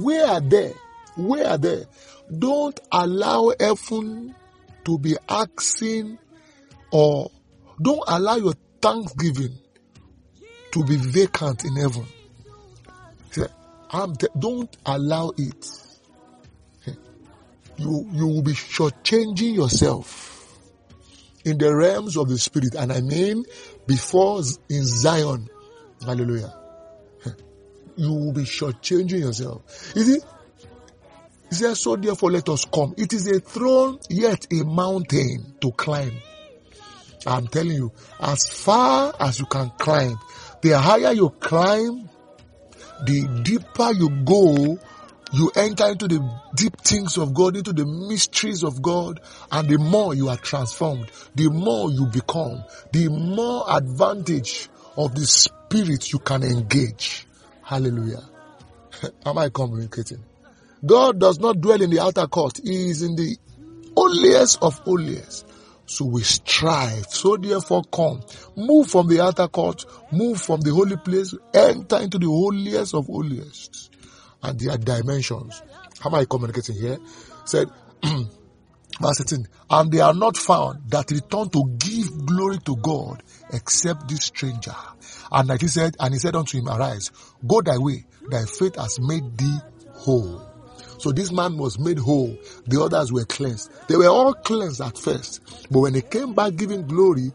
Where 0.00 0.26
are 0.26 0.40
they? 0.40 0.72
Where 1.16 1.46
are 1.46 1.58
they? 1.58 1.84
Don't 2.36 2.78
allow 2.92 3.52
heaven 3.58 4.34
to 4.84 4.98
be 4.98 5.16
asking 5.28 6.18
or 6.92 7.30
don't 7.80 8.02
allow 8.06 8.36
your 8.36 8.54
thanksgiving 8.80 9.58
to 10.72 10.84
be 10.84 10.96
vacant 10.96 11.64
in 11.64 11.76
heaven. 11.76 12.06
don't 14.38 14.76
allow 14.86 15.32
it. 15.36 15.66
You, 17.76 18.06
you 18.12 18.26
will 18.26 18.42
be 18.42 18.52
shortchanging 18.52 19.54
yourself 19.54 20.29
in 21.44 21.58
the 21.58 21.74
realms 21.74 22.16
of 22.16 22.28
the 22.28 22.38
spirit. 22.38 22.74
And 22.74 22.92
I 22.92 23.00
mean 23.00 23.44
before 23.86 24.42
in 24.68 24.84
Zion. 24.84 25.48
Hallelujah. 26.04 26.54
You 27.96 28.12
will 28.12 28.32
be 28.32 28.42
shortchanging 28.42 29.20
yourself. 29.20 29.62
Is 29.96 30.06
see, 30.06 30.20
he 31.50 31.56
says, 31.56 31.80
so 31.80 31.96
therefore 31.96 32.30
let 32.30 32.48
us 32.48 32.64
come. 32.64 32.94
It 32.96 33.12
is 33.12 33.26
a 33.26 33.40
throne, 33.40 33.98
yet 34.08 34.46
a 34.52 34.64
mountain 34.64 35.56
to 35.60 35.72
climb. 35.72 36.12
I'm 37.26 37.48
telling 37.48 37.72
you, 37.72 37.92
as 38.20 38.48
far 38.48 39.12
as 39.18 39.40
you 39.40 39.46
can 39.46 39.70
climb, 39.76 40.16
the 40.62 40.78
higher 40.78 41.12
you 41.12 41.30
climb, 41.30 42.08
the 43.04 43.42
deeper 43.42 43.92
you 43.92 44.10
go, 44.24 44.78
you 45.32 45.50
enter 45.54 45.88
into 45.88 46.08
the 46.08 46.20
deep 46.54 46.76
things 46.80 47.16
of 47.16 47.34
God, 47.34 47.56
into 47.56 47.72
the 47.72 47.86
mysteries 47.86 48.62
of 48.64 48.82
God, 48.82 49.20
and 49.52 49.68
the 49.68 49.78
more 49.78 50.14
you 50.14 50.28
are 50.28 50.36
transformed, 50.36 51.10
the 51.34 51.48
more 51.48 51.90
you 51.90 52.06
become, 52.06 52.64
the 52.92 53.08
more 53.08 53.64
advantage 53.68 54.68
of 54.96 55.14
the 55.14 55.26
spirit 55.26 56.12
you 56.12 56.18
can 56.18 56.42
engage. 56.42 57.26
Hallelujah. 57.62 58.22
Am 59.26 59.38
I 59.38 59.48
communicating? 59.50 60.24
God 60.84 61.20
does 61.20 61.38
not 61.38 61.60
dwell 61.60 61.80
in 61.80 61.90
the 61.90 62.00
outer 62.00 62.26
court. 62.26 62.58
He 62.62 62.90
is 62.90 63.02
in 63.02 63.14
the 63.14 63.36
holiest 63.96 64.62
of 64.62 64.78
holiest. 64.78 65.46
So 65.86 66.06
we 66.06 66.22
strive. 66.22 67.06
So 67.10 67.36
therefore 67.36 67.82
come. 67.92 68.22
Move 68.56 68.88
from 68.88 69.08
the 69.08 69.20
outer 69.20 69.48
court. 69.48 69.84
Move 70.10 70.40
from 70.40 70.60
the 70.60 70.72
holy 70.72 70.96
place. 70.96 71.34
Enter 71.52 71.98
into 71.98 72.18
the 72.18 72.26
holiest 72.26 72.94
of 72.94 73.06
holiest. 73.06 73.90
And 74.42 74.58
their 74.58 74.78
dimensions. 74.78 75.62
How 76.00 76.10
am 76.10 76.14
I 76.14 76.24
communicating 76.24 76.76
here? 76.76 76.98
Said, 77.44 77.68
verse 78.02 79.20
18, 79.20 79.46
and 79.70 79.92
they 79.92 80.00
are 80.00 80.14
not 80.14 80.36
found 80.36 80.90
that 80.90 81.10
return 81.10 81.50
to 81.50 81.64
give 81.78 82.26
glory 82.26 82.58
to 82.64 82.76
God 82.76 83.22
except 83.52 84.08
this 84.08 84.24
stranger. 84.24 84.74
And 85.30 85.60
he 85.60 85.68
said, 85.68 85.96
and 86.00 86.14
he 86.14 86.18
said 86.18 86.36
unto 86.36 86.58
him, 86.58 86.68
arise, 86.68 87.10
go 87.46 87.60
thy 87.60 87.78
way, 87.78 88.04
thy 88.30 88.44
faith 88.44 88.76
has 88.76 88.98
made 89.00 89.36
thee 89.36 89.58
whole. 89.92 90.46
So 90.98 91.12
this 91.12 91.32
man 91.32 91.56
was 91.56 91.78
made 91.78 91.98
whole. 91.98 92.36
The 92.66 92.82
others 92.82 93.12
were 93.12 93.24
cleansed. 93.24 93.70
They 93.88 93.96
were 93.96 94.08
all 94.08 94.34
cleansed 94.34 94.82
at 94.82 94.98
first. 94.98 95.40
But 95.70 95.80
when 95.80 95.94
he 95.94 96.02
came 96.02 96.34
back 96.34 96.56
giving 96.56 96.86
glory, 96.86 97.32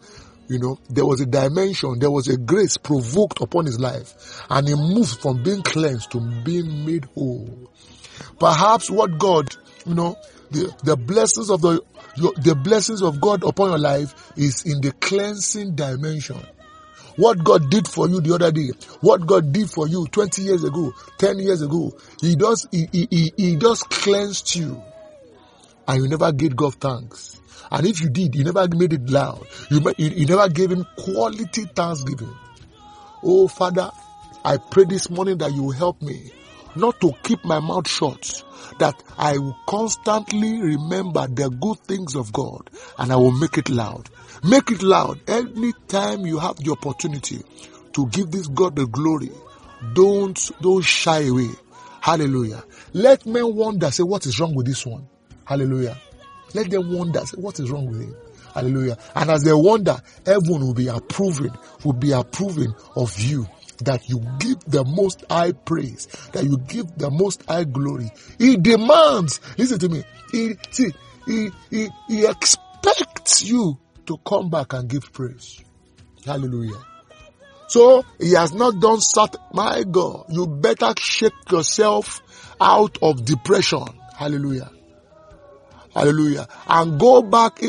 you 0.47 0.59
know, 0.59 0.77
there 0.89 1.05
was 1.05 1.21
a 1.21 1.25
dimension, 1.25 1.99
there 1.99 2.11
was 2.11 2.27
a 2.27 2.37
grace 2.37 2.77
provoked 2.77 3.41
upon 3.41 3.65
his 3.65 3.79
life. 3.79 4.43
And 4.49 4.67
he 4.67 4.75
moved 4.75 5.19
from 5.19 5.43
being 5.43 5.61
cleansed 5.61 6.11
to 6.11 6.19
being 6.43 6.85
made 6.85 7.05
whole. 7.15 7.69
Perhaps 8.39 8.89
what 8.91 9.17
God, 9.17 9.55
you 9.85 9.95
know, 9.95 10.17
the, 10.51 10.73
the 10.83 10.95
blessings 10.95 11.49
of 11.49 11.61
the, 11.61 11.81
your, 12.15 12.33
the 12.33 12.55
blessings 12.55 13.01
of 13.01 13.19
God 13.19 13.43
upon 13.43 13.69
your 13.69 13.79
life 13.79 14.31
is 14.37 14.63
in 14.65 14.81
the 14.81 14.91
cleansing 14.93 15.75
dimension. 15.75 16.39
What 17.17 17.43
God 17.43 17.69
did 17.69 17.87
for 17.87 18.09
you 18.09 18.19
the 18.19 18.35
other 18.35 18.51
day, 18.51 18.69
what 19.01 19.25
God 19.25 19.53
did 19.53 19.69
for 19.69 19.87
you 19.87 20.05
20 20.07 20.41
years 20.41 20.63
ago, 20.63 20.93
10 21.17 21.39
years 21.39 21.61
ago, 21.61 21.93
He 22.19 22.35
does, 22.35 22.67
He, 22.71 22.87
he, 22.91 23.07
he, 23.09 23.33
he 23.37 23.55
just 23.55 23.89
cleansed 23.89 24.55
you. 24.55 24.81
And 25.87 26.03
you 26.03 26.09
never 26.09 26.31
gave 26.31 26.55
God 26.55 26.75
thanks. 26.75 27.41
And 27.71 27.85
if 27.85 28.01
you 28.01 28.09
did, 28.09 28.35
you 28.35 28.43
never 28.43 28.67
made 28.67 28.93
it 28.93 29.09
loud. 29.09 29.45
You, 29.69 29.81
you, 29.97 30.09
you 30.09 30.25
never 30.25 30.49
gave 30.49 30.71
Him 30.71 30.85
quality 30.97 31.65
thanksgiving. 31.75 32.33
Oh 33.23 33.47
Father, 33.47 33.89
I 34.43 34.57
pray 34.57 34.85
this 34.85 35.09
morning 35.09 35.37
that 35.39 35.51
you 35.53 35.63
will 35.63 35.71
help 35.71 36.01
me 36.01 36.31
not 36.75 36.99
to 37.01 37.11
keep 37.23 37.43
my 37.43 37.59
mouth 37.59 37.87
shut, 37.87 38.43
that 38.79 39.01
I 39.17 39.37
will 39.37 39.57
constantly 39.67 40.61
remember 40.61 41.27
the 41.27 41.49
good 41.49 41.79
things 41.79 42.15
of 42.15 42.31
God 42.33 42.69
and 42.99 43.11
I 43.11 43.15
will 43.15 43.31
make 43.31 43.57
it 43.57 43.69
loud. 43.69 44.09
Make 44.43 44.69
it 44.71 44.83
loud 44.83 45.19
any 45.27 45.73
time 45.87 46.25
you 46.25 46.37
have 46.39 46.57
the 46.57 46.71
opportunity 46.71 47.41
to 47.93 48.07
give 48.07 48.29
this 48.31 48.47
God 48.47 48.75
the 48.75 48.85
glory. 48.85 49.31
Don't, 49.93 50.39
don't 50.61 50.83
shy 50.83 51.21
away. 51.21 51.49
Hallelujah. 52.01 52.63
Let 52.93 53.25
men 53.25 53.55
wonder, 53.55 53.89
say, 53.89 54.03
what 54.03 54.25
is 54.25 54.39
wrong 54.39 54.53
with 54.53 54.67
this 54.67 54.85
one? 54.85 55.07
Hallelujah. 55.45 55.97
Let 56.53 56.69
them 56.69 56.91
wonder, 56.93 57.21
what 57.35 57.59
is 57.59 57.69
wrong 57.69 57.87
with 57.87 58.01
him? 58.01 58.15
Hallelujah. 58.53 58.97
And 59.15 59.29
as 59.29 59.43
they 59.43 59.53
wonder, 59.53 59.97
heaven 60.25 60.61
will 60.65 60.73
be 60.73 60.87
approving, 60.87 61.51
will 61.83 61.93
be 61.93 62.11
approving 62.11 62.73
of 62.95 63.19
you 63.19 63.47
that 63.79 64.07
you 64.09 64.19
give 64.39 64.59
the 64.65 64.85
most 64.85 65.25
high 65.29 65.51
praise, 65.51 66.07
that 66.31 66.45
you 66.45 66.57
give 66.57 66.97
the 66.97 67.11
most 67.11 67.43
high 67.45 67.65
glory. 67.65 68.09
He 68.39 68.55
demands, 68.55 69.41
listen 69.57 69.79
to 69.79 69.89
me, 69.89 70.03
he, 70.31 70.55
see, 70.71 70.91
he, 71.25 71.49
he, 71.69 71.89
he 72.07 72.25
expects 72.25 73.43
you 73.43 73.77
to 74.05 74.17
come 74.25 74.49
back 74.49 74.73
and 74.73 74.87
give 74.87 75.11
praise. 75.11 75.61
Hallelujah. 76.25 76.79
So 77.67 78.03
he 78.19 78.33
has 78.33 78.53
not 78.53 78.79
done 78.79 79.01
such. 79.01 79.35
My 79.51 79.83
God, 79.83 80.25
you 80.29 80.47
better 80.47 80.93
shake 80.97 81.33
yourself 81.51 82.21
out 82.61 82.97
of 83.01 83.25
depression. 83.25 83.83
Hallelujah. 84.15 84.71
Hallelujah. 85.95 86.47
And 86.67 86.99
go 86.99 87.21
back. 87.23 87.61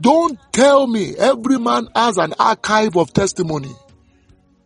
Don't 0.00 0.38
tell 0.52 0.86
me 0.86 1.16
every 1.16 1.58
man 1.58 1.88
has 1.94 2.18
an 2.18 2.34
archive 2.38 2.96
of 2.96 3.12
testimony 3.12 3.72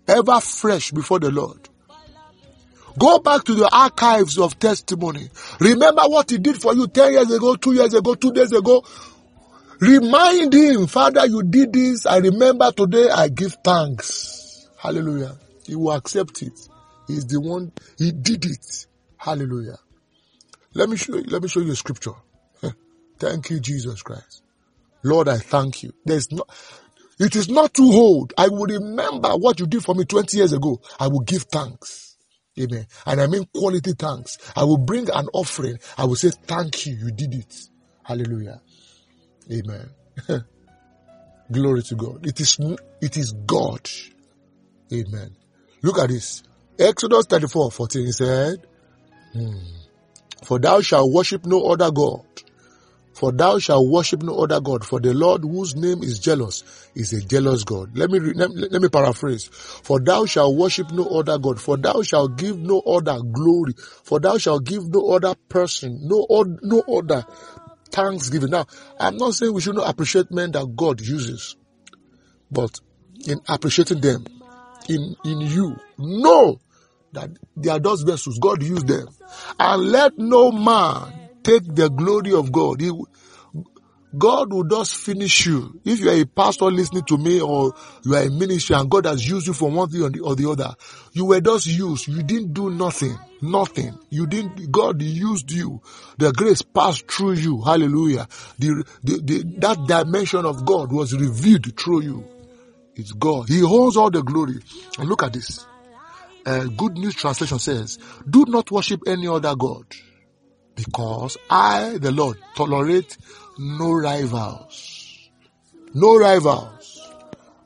ever 0.07 0.40
fresh 0.40 0.90
before 0.90 1.21
the 1.21 1.31
Lord. 1.31 1.69
Go 2.99 3.21
back 3.21 3.45
to 3.45 3.55
the 3.55 3.69
archives 3.71 4.38
of 4.38 4.59
testimony. 4.59 5.28
Remember 5.61 6.02
what 6.07 6.31
he 6.31 6.38
did 6.38 6.61
for 6.61 6.75
you 6.75 6.88
10 6.88 7.12
years 7.12 7.31
ago, 7.31 7.55
2 7.55 7.75
years 7.75 7.95
ago, 7.95 8.14
2 8.14 8.33
days 8.33 8.52
ago. 8.52 8.85
Remind 9.81 10.52
him, 10.52 10.88
Father, 10.88 11.25
you 11.26 11.45
did 11.45 11.73
this. 11.73 12.07
I 12.07 12.17
remember 12.17 12.73
today 12.73 13.09
I 13.11 13.28
give 13.28 13.57
thanks. 13.62 14.67
Hallelujah. 14.76 15.37
He 15.67 15.76
will 15.76 15.93
accept 15.93 16.43
it. 16.43 16.59
He's 17.07 17.26
the 17.26 17.40
one, 17.40 17.71
he 17.97 18.11
did 18.11 18.45
it. 18.45 18.87
Hallelujah. 19.17 19.78
Let 20.75 20.88
me 20.88 20.97
show 20.97 21.17
you, 21.17 21.25
let 21.28 21.43
me 21.43 21.49
show 21.49 21.61
you 21.61 21.73
a 21.73 21.76
scripture. 21.76 22.14
Thank 23.18 23.50
you, 23.50 23.60
Jesus 23.60 24.02
Christ. 24.02 24.42
Lord, 25.04 25.28
I 25.28 25.38
thank 25.38 25.82
you. 25.82 25.92
There's 26.04 26.30
no, 26.32 26.44
it 27.20 27.34
is 27.37 27.48
not 27.48 27.75
too 27.75 27.90
old. 27.92 28.32
I 28.37 28.48
will 28.48 28.66
remember 28.66 29.30
what 29.30 29.60
you 29.60 29.66
did 29.66 29.84
for 29.84 29.94
me 29.94 30.04
20 30.04 30.37
years 30.37 30.52
ago. 30.52 30.80
I 30.98 31.08
will 31.08 31.20
give 31.20 31.42
thanks. 31.44 32.16
Amen. 32.58 32.87
And 33.06 33.20
I 33.20 33.26
mean 33.26 33.44
quality 33.54 33.92
thanks. 33.92 34.38
I 34.56 34.64
will 34.64 34.78
bring 34.78 35.08
an 35.10 35.28
offering. 35.32 35.78
I 35.96 36.04
will 36.04 36.16
say, 36.16 36.30
thank 36.46 36.87
you. 36.87 36.94
You 36.94 37.10
did 37.12 37.34
it. 37.34 37.54
Hallelujah. 38.02 38.60
Amen. 39.52 39.90
Glory 41.52 41.82
to 41.82 41.94
God. 41.94 42.26
It 42.26 42.40
is, 42.40 42.58
it 43.00 43.16
is 43.16 43.32
God. 43.46 43.88
Amen. 44.92 45.37
Look 45.82 45.98
at 45.98 46.08
this. 46.08 46.42
Exodus 46.78 47.26
34, 47.26 47.70
14 47.70 48.12
said, 48.12 48.66
hmm, 49.32 49.58
For 50.44 50.58
thou 50.58 50.80
shalt 50.80 51.12
worship 51.12 51.46
no 51.46 51.62
other 51.64 51.90
God. 51.90 52.25
For 53.18 53.32
thou 53.32 53.58
shalt 53.58 53.88
worship 53.88 54.22
no 54.22 54.37
other 54.37 54.60
God. 54.60 54.84
For 54.84 55.00
the 55.00 55.12
Lord 55.12 55.42
whose 55.42 55.75
name 55.75 56.04
is 56.04 56.20
jealous 56.20 56.62
is 56.94 57.12
a 57.12 57.20
jealous 57.20 57.64
God. 57.64 57.98
Let 57.98 58.10
me, 58.10 58.20
let, 58.20 58.48
let 58.54 58.80
me 58.80 58.88
paraphrase. 58.88 59.46
For 59.46 59.98
thou 59.98 60.25
shalt 60.25 60.54
worship 60.54 60.92
no 60.92 61.04
other 61.04 61.37
God. 61.37 61.60
For 61.60 61.76
thou 61.76 62.02
shalt 62.02 62.37
give 62.37 62.56
no 62.56 62.78
other 62.78 63.18
glory. 63.18 63.75
For 64.04 64.20
thou 64.20 64.38
shalt 64.38 64.62
give 64.62 64.87
no 64.90 65.08
other 65.10 65.34
person, 65.48 65.98
no, 66.02 66.28
no 66.62 66.82
other 66.96 67.26
thanksgiving. 67.90 68.50
Now, 68.50 68.66
I'm 69.00 69.16
not 69.16 69.34
saying 69.34 69.52
we 69.52 69.62
should 69.62 69.75
not 69.75 69.90
appreciate 69.90 70.30
men 70.30 70.52
that 70.52 70.76
God 70.76 71.00
uses, 71.00 71.56
but 72.52 72.78
in 73.26 73.40
appreciating 73.48 74.00
them, 74.00 74.26
in, 74.88 75.16
in 75.25 75.40
you, 75.40 75.75
know 75.98 76.60
that 77.14 77.30
they 77.56 77.70
are 77.70 77.80
those 77.80 78.02
vessels. 78.02 78.38
God 78.38 78.62
used 78.62 78.87
them. 78.87 79.08
And 79.58 79.82
let 79.90 80.16
no 80.18 80.52
man 80.52 81.27
take 81.49 81.75
the 81.75 81.88
glory 81.88 82.35
of 82.35 82.52
God. 82.52 82.81
He, 82.81 82.93
God 84.17 84.52
will 84.52 84.64
just 84.64 84.97
finish 84.97 85.47
you. 85.47 85.81
If 85.85 86.00
you 86.00 86.11
are 86.11 86.21
a 86.21 86.25
pastor 86.25 86.67
listening 86.67 87.05
to 87.05 87.19
me 87.19 87.40
or 87.40 87.73
you 88.05 88.14
are 88.14 88.23
a 88.23 88.31
ministry 88.31 88.75
and 88.76 88.90
God 88.90 89.07
has 89.07 89.26
used 89.28 89.47
you 89.47 89.52
for 89.52 89.71
one 89.71 89.88
thing 89.88 90.02
or 90.02 90.35
the, 90.35 90.49
other, 90.49 90.75
you 91.12 91.26
were 91.26 91.40
just 91.40 91.67
used. 91.67 92.09
You 92.09 92.23
didn't 92.23 92.52
do 92.52 92.71
nothing. 92.71 93.19
Nothing. 93.40 93.99
You 94.11 94.26
didn't, 94.26 94.71
God 94.73 95.00
used 95.02 95.50
you. 95.50 95.81
The 96.19 96.33
grace 96.33 96.62
passed 96.62 97.11
through 97.11 97.35
you. 97.35 97.62
Hallelujah. 97.62 98.26
The, 98.59 98.85
the, 99.05 99.21
the, 99.23 99.43
that 99.59 99.87
dimension 99.87 100.45
of 100.45 100.64
God 100.64 100.90
was 100.90 101.14
revealed 101.14 101.78
through 101.78 102.02
you. 102.02 102.25
It's 102.97 103.12
God. 103.12 103.49
He 103.49 103.61
holds 103.61 103.97
all 103.97 104.11
the 104.11 104.23
glory. 104.23 104.61
And 104.99 105.09
look 105.09 105.23
at 105.23 105.35
this. 105.35 105.67
Uh, 106.47 106.64
Good 106.64 106.95
News 106.95 107.14
Translation 107.14 107.59
says, 107.59 107.99
do 108.28 108.45
not 108.49 108.71
worship 108.71 109.02
any 109.07 109.28
other 109.28 109.55
God 109.55 109.85
because 110.78 111.37
I, 111.50 111.99
the 111.99 112.12
Lord, 112.12 112.38
tolerate 112.54 113.18
no 113.58 113.92
rivals. 113.92 115.28
No 115.92 116.16
rivals. 116.16 117.11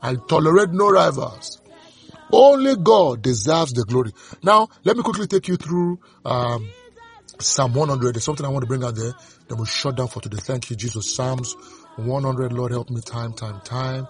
I 0.00 0.14
tolerate 0.14 0.70
no 0.70 0.90
rivals. 0.90 1.60
Only 2.32 2.74
God 2.76 3.20
deserves 3.20 3.72
the 3.72 3.84
glory. 3.84 4.12
Now, 4.42 4.68
let 4.84 4.96
me 4.96 5.02
quickly 5.02 5.26
take 5.26 5.46
you 5.48 5.56
through 5.56 6.00
um, 6.24 6.70
Psalm 7.38 7.74
100. 7.74 8.14
There's 8.14 8.24
something 8.24 8.46
I 8.46 8.48
want 8.48 8.62
to 8.62 8.66
bring 8.66 8.82
out 8.82 8.94
there. 8.94 9.12
Then 9.48 9.58
we'll 9.58 9.66
shut 9.66 9.96
down 9.96 10.08
for 10.08 10.20
today. 10.22 10.38
Thank 10.38 10.70
you, 10.70 10.76
Jesus. 10.76 11.14
Psalms 11.14 11.54
100. 11.96 12.52
Lord, 12.54 12.72
help 12.72 12.88
me 12.88 13.02
time, 13.02 13.34
time, 13.34 13.60
time. 13.60 14.08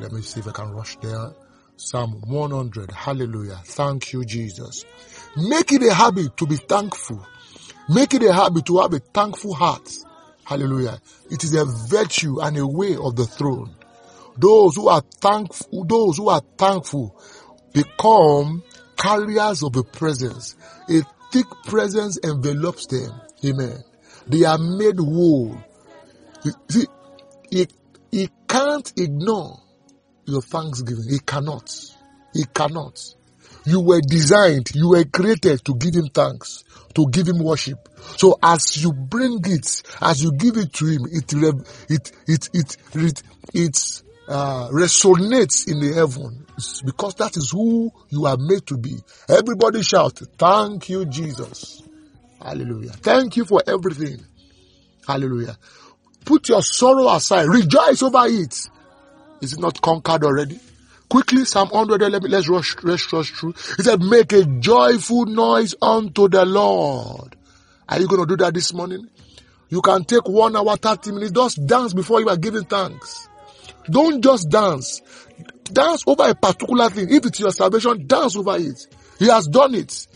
Let 0.00 0.10
me 0.10 0.22
see 0.22 0.40
if 0.40 0.48
I 0.48 0.50
can 0.50 0.72
rush 0.72 0.96
there. 0.96 1.30
Psalm 1.76 2.20
100. 2.26 2.90
Hallelujah. 2.90 3.60
Thank 3.64 4.12
you, 4.12 4.24
Jesus. 4.24 4.84
Make 5.36 5.70
it 5.70 5.84
a 5.84 5.94
habit 5.94 6.36
to 6.38 6.46
be 6.46 6.56
thankful. 6.56 7.24
Make 7.88 8.14
it 8.14 8.22
a 8.22 8.32
habit 8.32 8.66
to 8.66 8.78
have 8.78 8.94
a 8.94 8.98
thankful 8.98 9.54
heart. 9.54 9.90
Hallelujah. 10.44 11.00
It 11.30 11.44
is 11.44 11.54
a 11.54 11.64
virtue 11.64 12.40
and 12.40 12.56
a 12.56 12.66
way 12.66 12.96
of 12.96 13.16
the 13.16 13.26
throne. 13.26 13.74
Those 14.36 14.76
who 14.76 14.88
are 14.88 15.02
thankful, 15.20 15.84
those 15.84 16.16
who 16.16 16.28
are 16.28 16.42
thankful 16.58 17.20
become 17.72 18.62
carriers 18.96 19.62
of 19.62 19.72
the 19.72 19.84
presence. 19.84 20.56
A 20.88 21.02
thick 21.30 21.46
presence 21.66 22.18
envelops 22.18 22.86
them. 22.86 23.12
Amen. 23.44 23.82
They 24.26 24.44
are 24.44 24.58
made 24.58 24.98
whole. 24.98 25.58
See, 26.70 26.86
he, 27.50 27.68
he 28.10 28.28
can't 28.48 28.92
ignore 28.96 29.60
your 30.24 30.42
thanksgiving. 30.42 31.08
He 31.08 31.18
cannot. 31.18 31.70
He 32.32 32.44
cannot. 32.44 32.98
You 33.66 33.80
were 33.80 34.00
designed, 34.00 34.70
you 34.74 34.90
were 34.90 35.04
created 35.04 35.64
to 35.64 35.74
give 35.76 35.94
him 35.94 36.08
thanks, 36.08 36.64
to 36.94 37.06
give 37.10 37.26
him 37.28 37.38
worship. 37.38 37.88
So 38.16 38.38
as 38.42 38.82
you 38.82 38.92
bring 38.92 39.40
it, 39.44 39.82
as 40.02 40.22
you 40.22 40.32
give 40.32 40.56
it 40.58 40.72
to 40.74 40.86
him, 40.86 41.06
it 41.10 41.32
it 41.32 42.12
it 42.26 42.48
it 42.52 42.76
it, 42.94 43.22
it 43.54 44.02
uh, 44.28 44.68
resonates 44.68 45.66
in 45.66 45.80
the 45.80 45.94
heavens 45.94 46.82
because 46.82 47.14
that 47.16 47.36
is 47.36 47.50
who 47.50 47.90
you 48.10 48.26
are 48.26 48.36
made 48.38 48.66
to 48.66 48.76
be. 48.76 48.96
Everybody 49.28 49.82
shout, 49.82 50.20
"Thank 50.38 50.90
you, 50.90 51.06
Jesus." 51.06 51.82
Hallelujah. 52.42 52.92
Thank 52.92 53.38
you 53.38 53.46
for 53.46 53.62
everything. 53.66 54.20
Hallelujah. 55.06 55.56
Put 56.26 56.48
your 56.50 56.62
sorrow 56.62 57.08
aside. 57.08 57.48
Rejoice 57.48 58.02
over 58.02 58.26
it. 58.26 58.68
Is 59.40 59.54
it 59.54 59.60
not 59.60 59.80
conquered 59.80 60.24
already? 60.24 60.58
Quickly, 61.14 61.44
Psalm 61.44 61.68
100, 61.68 62.10
let 62.10 62.24
me, 62.24 62.28
let's 62.28 62.48
rush, 62.48 62.74
let's 62.82 63.12
rush 63.12 63.30
through. 63.30 63.52
He 63.76 63.84
said, 63.84 64.02
make 64.02 64.32
a 64.32 64.44
joyful 64.44 65.26
noise 65.26 65.72
unto 65.80 66.28
the 66.28 66.44
Lord. 66.44 67.36
Are 67.88 68.00
you 68.00 68.08
going 68.08 68.22
to 68.22 68.26
do 68.26 68.36
that 68.42 68.52
this 68.52 68.74
morning? 68.74 69.06
You 69.68 69.80
can 69.80 70.02
take 70.02 70.26
one 70.26 70.56
hour, 70.56 70.76
30 70.76 71.12
minutes, 71.12 71.30
just 71.30 71.64
dance 71.64 71.94
before 71.94 72.20
you 72.20 72.28
are 72.30 72.36
giving 72.36 72.64
thanks. 72.64 73.28
Don't 73.88 74.24
just 74.24 74.50
dance. 74.50 75.02
Dance 75.62 76.02
over 76.04 76.30
a 76.30 76.34
particular 76.34 76.90
thing. 76.90 77.06
If 77.08 77.26
it's 77.26 77.38
your 77.38 77.52
salvation, 77.52 78.08
dance 78.08 78.34
over 78.34 78.56
it. 78.56 78.84
He 79.20 79.28
has 79.28 79.46
done 79.46 79.76
it. 79.76 80.08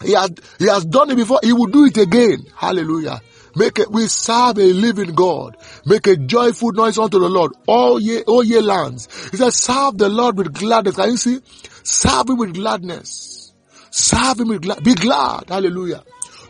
He 0.00 0.12
has, 0.12 0.30
he 0.60 0.68
has 0.68 0.84
done 0.84 1.10
it 1.10 1.16
before. 1.16 1.40
He 1.42 1.52
will 1.52 1.66
do 1.66 1.86
it 1.86 1.96
again. 1.96 2.46
Hallelujah. 2.54 3.20
Make 3.56 3.78
it, 3.78 3.90
we 3.90 4.06
serve 4.08 4.58
a 4.58 4.72
living 4.72 5.14
God. 5.14 5.56
Make 5.86 6.06
a 6.06 6.16
joyful 6.16 6.72
noise 6.72 6.98
unto 6.98 7.18
the 7.18 7.28
Lord. 7.28 7.52
All 7.66 8.00
ye, 8.00 8.22
all 8.22 8.42
ye 8.42 8.60
lands. 8.60 9.08
He 9.30 9.36
says, 9.36 9.56
serve 9.56 9.98
the 9.98 10.08
Lord 10.08 10.36
with 10.36 10.52
gladness. 10.52 10.96
Can 10.96 11.10
you 11.10 11.16
see? 11.16 11.40
Serve 11.84 12.30
him 12.30 12.38
with 12.38 12.54
gladness. 12.54 13.52
Serve 13.90 14.40
him 14.40 14.48
with. 14.48 14.62
Be 14.82 14.94
glad. 14.94 15.48
Hallelujah. 15.48 16.02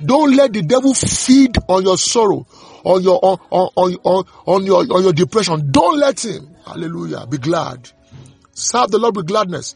Don't 0.04 0.34
let 0.34 0.52
the 0.52 0.62
devil 0.62 0.94
feed 0.94 1.56
on 1.68 1.84
your 1.84 1.96
sorrow, 1.98 2.46
on 2.84 3.02
your, 3.02 3.18
on, 3.22 3.38
on, 3.50 3.94
on, 4.04 4.24
on 4.46 4.64
your, 4.64 4.80
on 4.92 5.02
your 5.02 5.12
depression. 5.12 5.70
Don't 5.70 5.98
let 5.98 6.24
him. 6.24 6.54
Hallelujah. 6.66 7.26
Be 7.26 7.38
glad. 7.38 7.90
Serve 8.54 8.90
the 8.90 8.98
Lord 8.98 9.16
with 9.16 9.26
gladness. 9.26 9.74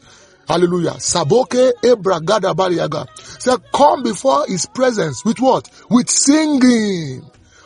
Hallelujah. 0.49 0.93
Saboke 0.93 1.73
Ebragada 1.83 2.55
Bariaga. 2.55 3.07
Say, 3.39 3.55
come 3.71 4.01
before 4.01 4.47
his 4.47 4.65
presence 4.65 5.23
with 5.23 5.39
what? 5.39 5.69
With 5.91 6.09
singing. 6.09 7.21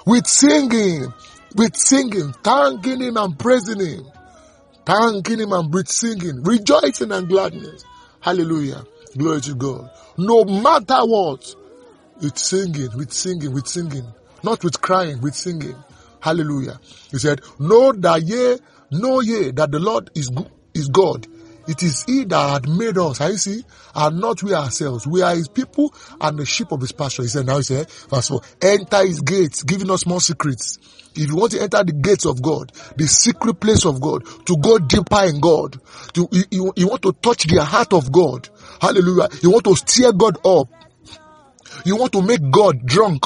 With 0.05 0.27
singing. 0.27 1.13
With 1.55 1.77
singing. 1.77 2.33
Thanking 2.43 2.99
him 2.99 3.15
and 3.15 3.39
praising 3.39 3.79
him. 3.79 4.05
Thanking 4.85 5.39
him 5.39 5.53
and 5.53 5.73
with 5.73 5.87
singing. 5.87 6.43
Rejoicing 6.43 7.13
and 7.13 7.29
gladness. 7.29 7.85
Hallelujah. 8.19 8.83
Glory 9.17 9.39
to 9.39 9.55
God. 9.55 9.89
No 10.17 10.43
matter 10.43 11.05
what. 11.05 11.55
With 12.21 12.37
singing, 12.37 12.89
with 12.97 13.13
singing, 13.13 13.53
with 13.53 13.67
singing. 13.67 14.05
Not 14.43 14.61
with 14.61 14.81
crying, 14.81 15.21
with 15.21 15.35
singing. 15.35 15.75
Hallelujah. 16.19 16.81
He 17.11 17.17
said, 17.17 17.39
know 17.59 17.93
that 17.93 18.23
ye, 18.23 18.57
know 18.91 19.21
ye 19.21 19.51
that 19.51 19.71
the 19.71 19.79
Lord 19.79 20.09
is, 20.15 20.29
is 20.73 20.89
God. 20.89 21.27
It 21.67 21.81
is 21.83 22.03
He 22.03 22.25
that 22.25 22.49
had 22.49 22.69
made 22.69 22.97
us, 22.97 23.21
I 23.21 23.35
see, 23.35 23.63
and 23.95 24.19
not 24.19 24.43
we 24.43 24.53
ourselves. 24.53 25.07
We 25.07 25.21
are 25.21 25.35
His 25.35 25.47
people 25.47 25.93
and 26.19 26.37
the 26.37 26.45
sheep 26.45 26.71
of 26.71 26.81
His 26.81 26.91
pasture. 26.91 27.23
He 27.23 27.29
said, 27.29 27.45
now 27.45 27.57
He 27.57 27.63
said, 27.63 27.89
verse 27.89 28.27
4, 28.27 28.41
enter 28.61 29.05
His 29.05 29.21
gates, 29.21 29.63
giving 29.63 29.89
us 29.89 30.05
more 30.05 30.21
secrets. 30.21 30.77
If 31.15 31.29
you 31.29 31.35
want 31.35 31.51
to 31.51 31.61
enter 31.61 31.83
the 31.83 31.93
gates 31.93 32.25
of 32.25 32.41
God, 32.41 32.71
the 32.95 33.07
secret 33.07 33.59
place 33.59 33.85
of 33.85 34.01
God, 34.01 34.25
to 34.47 34.57
go 34.57 34.79
deeper 34.79 35.23
in 35.25 35.39
God, 35.39 35.79
to, 36.13 36.27
you, 36.31 36.43
you, 36.49 36.73
you 36.75 36.87
want 36.87 37.03
to 37.03 37.13
touch 37.13 37.45
the 37.45 37.63
heart 37.63 37.93
of 37.93 38.11
God. 38.11 38.49
Hallelujah. 38.81 39.29
You 39.41 39.51
want 39.51 39.65
to 39.65 39.75
stir 39.75 40.11
God 40.11 40.37
up. 40.45 40.69
You 41.85 41.97
want 41.97 42.13
to 42.13 42.21
make 42.21 42.49
God 42.51 42.85
drunk 42.85 43.25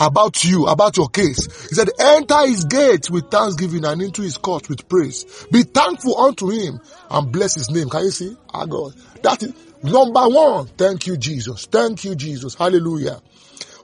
about 0.00 0.44
you, 0.44 0.66
about 0.66 0.96
your 0.96 1.08
case. 1.08 1.46
He 1.68 1.74
said, 1.74 1.90
enter 1.98 2.46
his 2.46 2.64
gates 2.64 3.10
with 3.10 3.30
thanksgiving 3.30 3.84
and 3.84 4.00
into 4.00 4.22
his 4.22 4.36
court 4.38 4.68
with 4.68 4.88
praise. 4.88 5.46
Be 5.50 5.62
thankful 5.62 6.18
unto 6.18 6.50
him 6.50 6.80
and 7.10 7.32
bless 7.32 7.54
his 7.54 7.70
name. 7.70 7.88
Can 7.88 8.04
you 8.04 8.10
see? 8.10 8.36
Our 8.50 8.66
God. 8.66 8.94
That 9.22 9.42
is 9.42 9.52
number 9.82 10.28
one. 10.28 10.66
Thank 10.66 11.06
you, 11.06 11.16
Jesus. 11.16 11.66
Thank 11.66 12.04
you, 12.04 12.14
Jesus. 12.14 12.54
Hallelujah. 12.54 13.20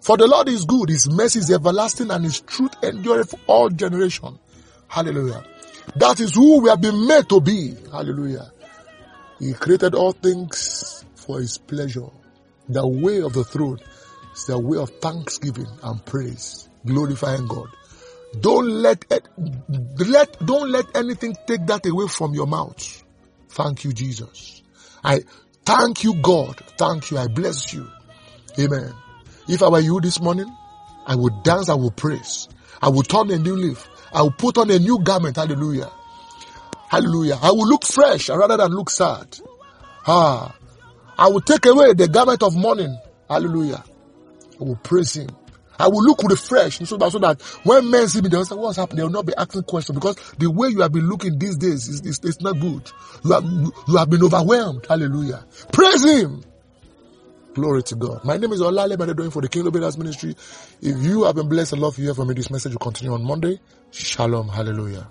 For 0.01 0.17
the 0.17 0.27
Lord 0.27 0.49
is 0.49 0.65
good. 0.65 0.91
His 0.91 1.09
mercy 1.11 1.39
is 1.39 1.51
everlasting 1.51 2.11
and 2.11 2.25
his 2.25 2.41
truth 2.41 2.75
endureth 2.83 3.31
for 3.31 3.41
all 3.47 3.69
generation. 3.71 4.39
Hallelujah. 4.87 5.45
That 5.97 6.21
is 6.21 6.35
who 6.35 6.61
we 6.63 6.69
have 6.69 6.81
been 6.81 7.07
made 7.07 7.29
to 7.29 7.41
be. 7.41 7.75
Hallelujah. 7.91 8.51
He 9.39 9.53
created 9.55 9.95
all 9.95 10.13
things 10.13 11.05
for 11.15 11.41
his 11.41 11.59
pleasure. 11.59 12.07
The 12.69 12.87
way 12.87 13.21
of 13.21 13.33
the 13.33 13.45
throne 13.45 13.79
it's 14.35 14.47
their 14.47 14.59
way 14.59 14.79
of 14.79 14.91
thanksgiving 15.01 15.69
and 15.85 16.05
praise, 16.05 16.69
glorifying 16.85 17.47
God. 17.47 17.69
Don't 18.41 18.69
let, 18.69 19.05
let, 19.99 20.45
don't 20.45 20.71
let 20.71 20.97
anything 20.97 21.37
take 21.47 21.65
that 21.67 21.87
away 21.87 22.09
from 22.09 22.35
your 22.35 22.49
mouth. 22.49 23.05
Thank 23.51 23.85
you, 23.85 23.93
Jesus. 23.93 24.63
I, 25.05 25.21
Thank 25.65 26.05
you, 26.05 26.15
God. 26.21 26.57
Thank 26.77 27.11
you. 27.11 27.19
I 27.19 27.27
bless 27.29 27.73
you. 27.73 27.89
Amen. 28.59 28.93
If 29.49 29.63
I 29.63 29.69
were 29.69 29.81
you 29.81 30.01
this 30.01 30.21
morning, 30.21 30.53
I 31.07 31.15
would 31.15 31.43
dance, 31.43 31.69
I 31.69 31.75
would 31.75 31.97
praise. 31.97 32.49
I 32.83 32.89
would 32.89 33.09
turn 33.09 33.31
a 33.31 33.39
new 33.39 33.55
leaf. 33.57 33.89
I 34.13 34.23
will 34.23 34.33
put 34.33 34.59
on 34.59 34.71
a 34.71 34.79
new 34.79 34.99
garment. 34.99 35.37
Hallelujah. 35.37 35.91
Hallelujah. 36.89 37.39
I 37.41 37.51
will 37.53 37.67
look 37.67 37.85
fresh 37.87 38.29
rather 38.29 38.57
than 38.57 38.73
look 38.73 38.91
sad. 38.91 39.39
Ah. 40.07 40.55
I 41.17 41.29
will 41.29 41.41
take 41.41 41.65
away 41.67 41.95
the 41.95 42.09
garment 42.09 42.43
of 42.43 42.57
mourning. 42.57 42.99
Hallelujah. 43.29 43.85
I 44.61 44.65
will 44.65 44.77
praise 44.77 45.17
him. 45.17 45.29
I 45.79 45.89
will 45.89 46.05
look 46.05 46.23
refreshed 46.23 46.87
so 46.87 46.97
that, 46.99 47.11
so 47.11 47.19
that 47.19 47.43
when 47.65 47.91
men 47.91 48.07
see 48.09 48.21
me, 48.21 48.29
they'll 48.29 48.45
say, 48.45 48.55
What's 48.55 48.77
happening? 48.77 48.99
They 48.99 49.03
will 49.03 49.11
not 49.11 49.27
be 49.27 49.35
asking 49.37 49.65
questions 49.65 49.99
because 49.99 50.17
the 50.39 50.51
way 50.51 50.69
you 50.69 50.83
have 50.83 50.93
been 50.93 51.09
looking 51.09 51.39
these 51.39 51.57
days 51.57 51.89
is, 51.89 52.01
is, 52.03 52.21
is 52.21 52.41
not 52.41 52.61
good. 52.61 52.91
You 53.25 53.33
have, 53.33 53.45
you 53.89 53.97
have 53.97 54.09
been 54.09 54.23
overwhelmed. 54.23 54.87
Hallelujah. 54.87 55.45
Praise 55.73 56.05
Him. 56.05 56.43
Glory 57.55 57.83
to 57.85 57.95
God. 57.95 58.25
My 58.25 58.37
name 58.37 58.53
is 58.53 58.61
Olale 58.61 59.17
doing 59.17 59.31
for 59.31 59.41
the 59.41 59.49
Kingdom 59.49 59.73
Builders 59.73 59.97
Ministry. 59.97 60.35
If 60.83 61.03
you 61.03 61.25
have 61.25 61.37
been 61.37 61.49
blessed 61.49 61.73
and 61.75 61.83
love 61.83 61.95
to 61.97 62.03
hear 62.03 62.15
from 62.15 62.29
me, 62.29 62.35
this 62.35 62.51
message 62.51 62.73
will 62.73 62.79
continue 62.81 63.15
on 63.15 63.25
Monday. 63.25 63.61
Shalom. 63.93 64.49
Hallelujah. 64.49 65.09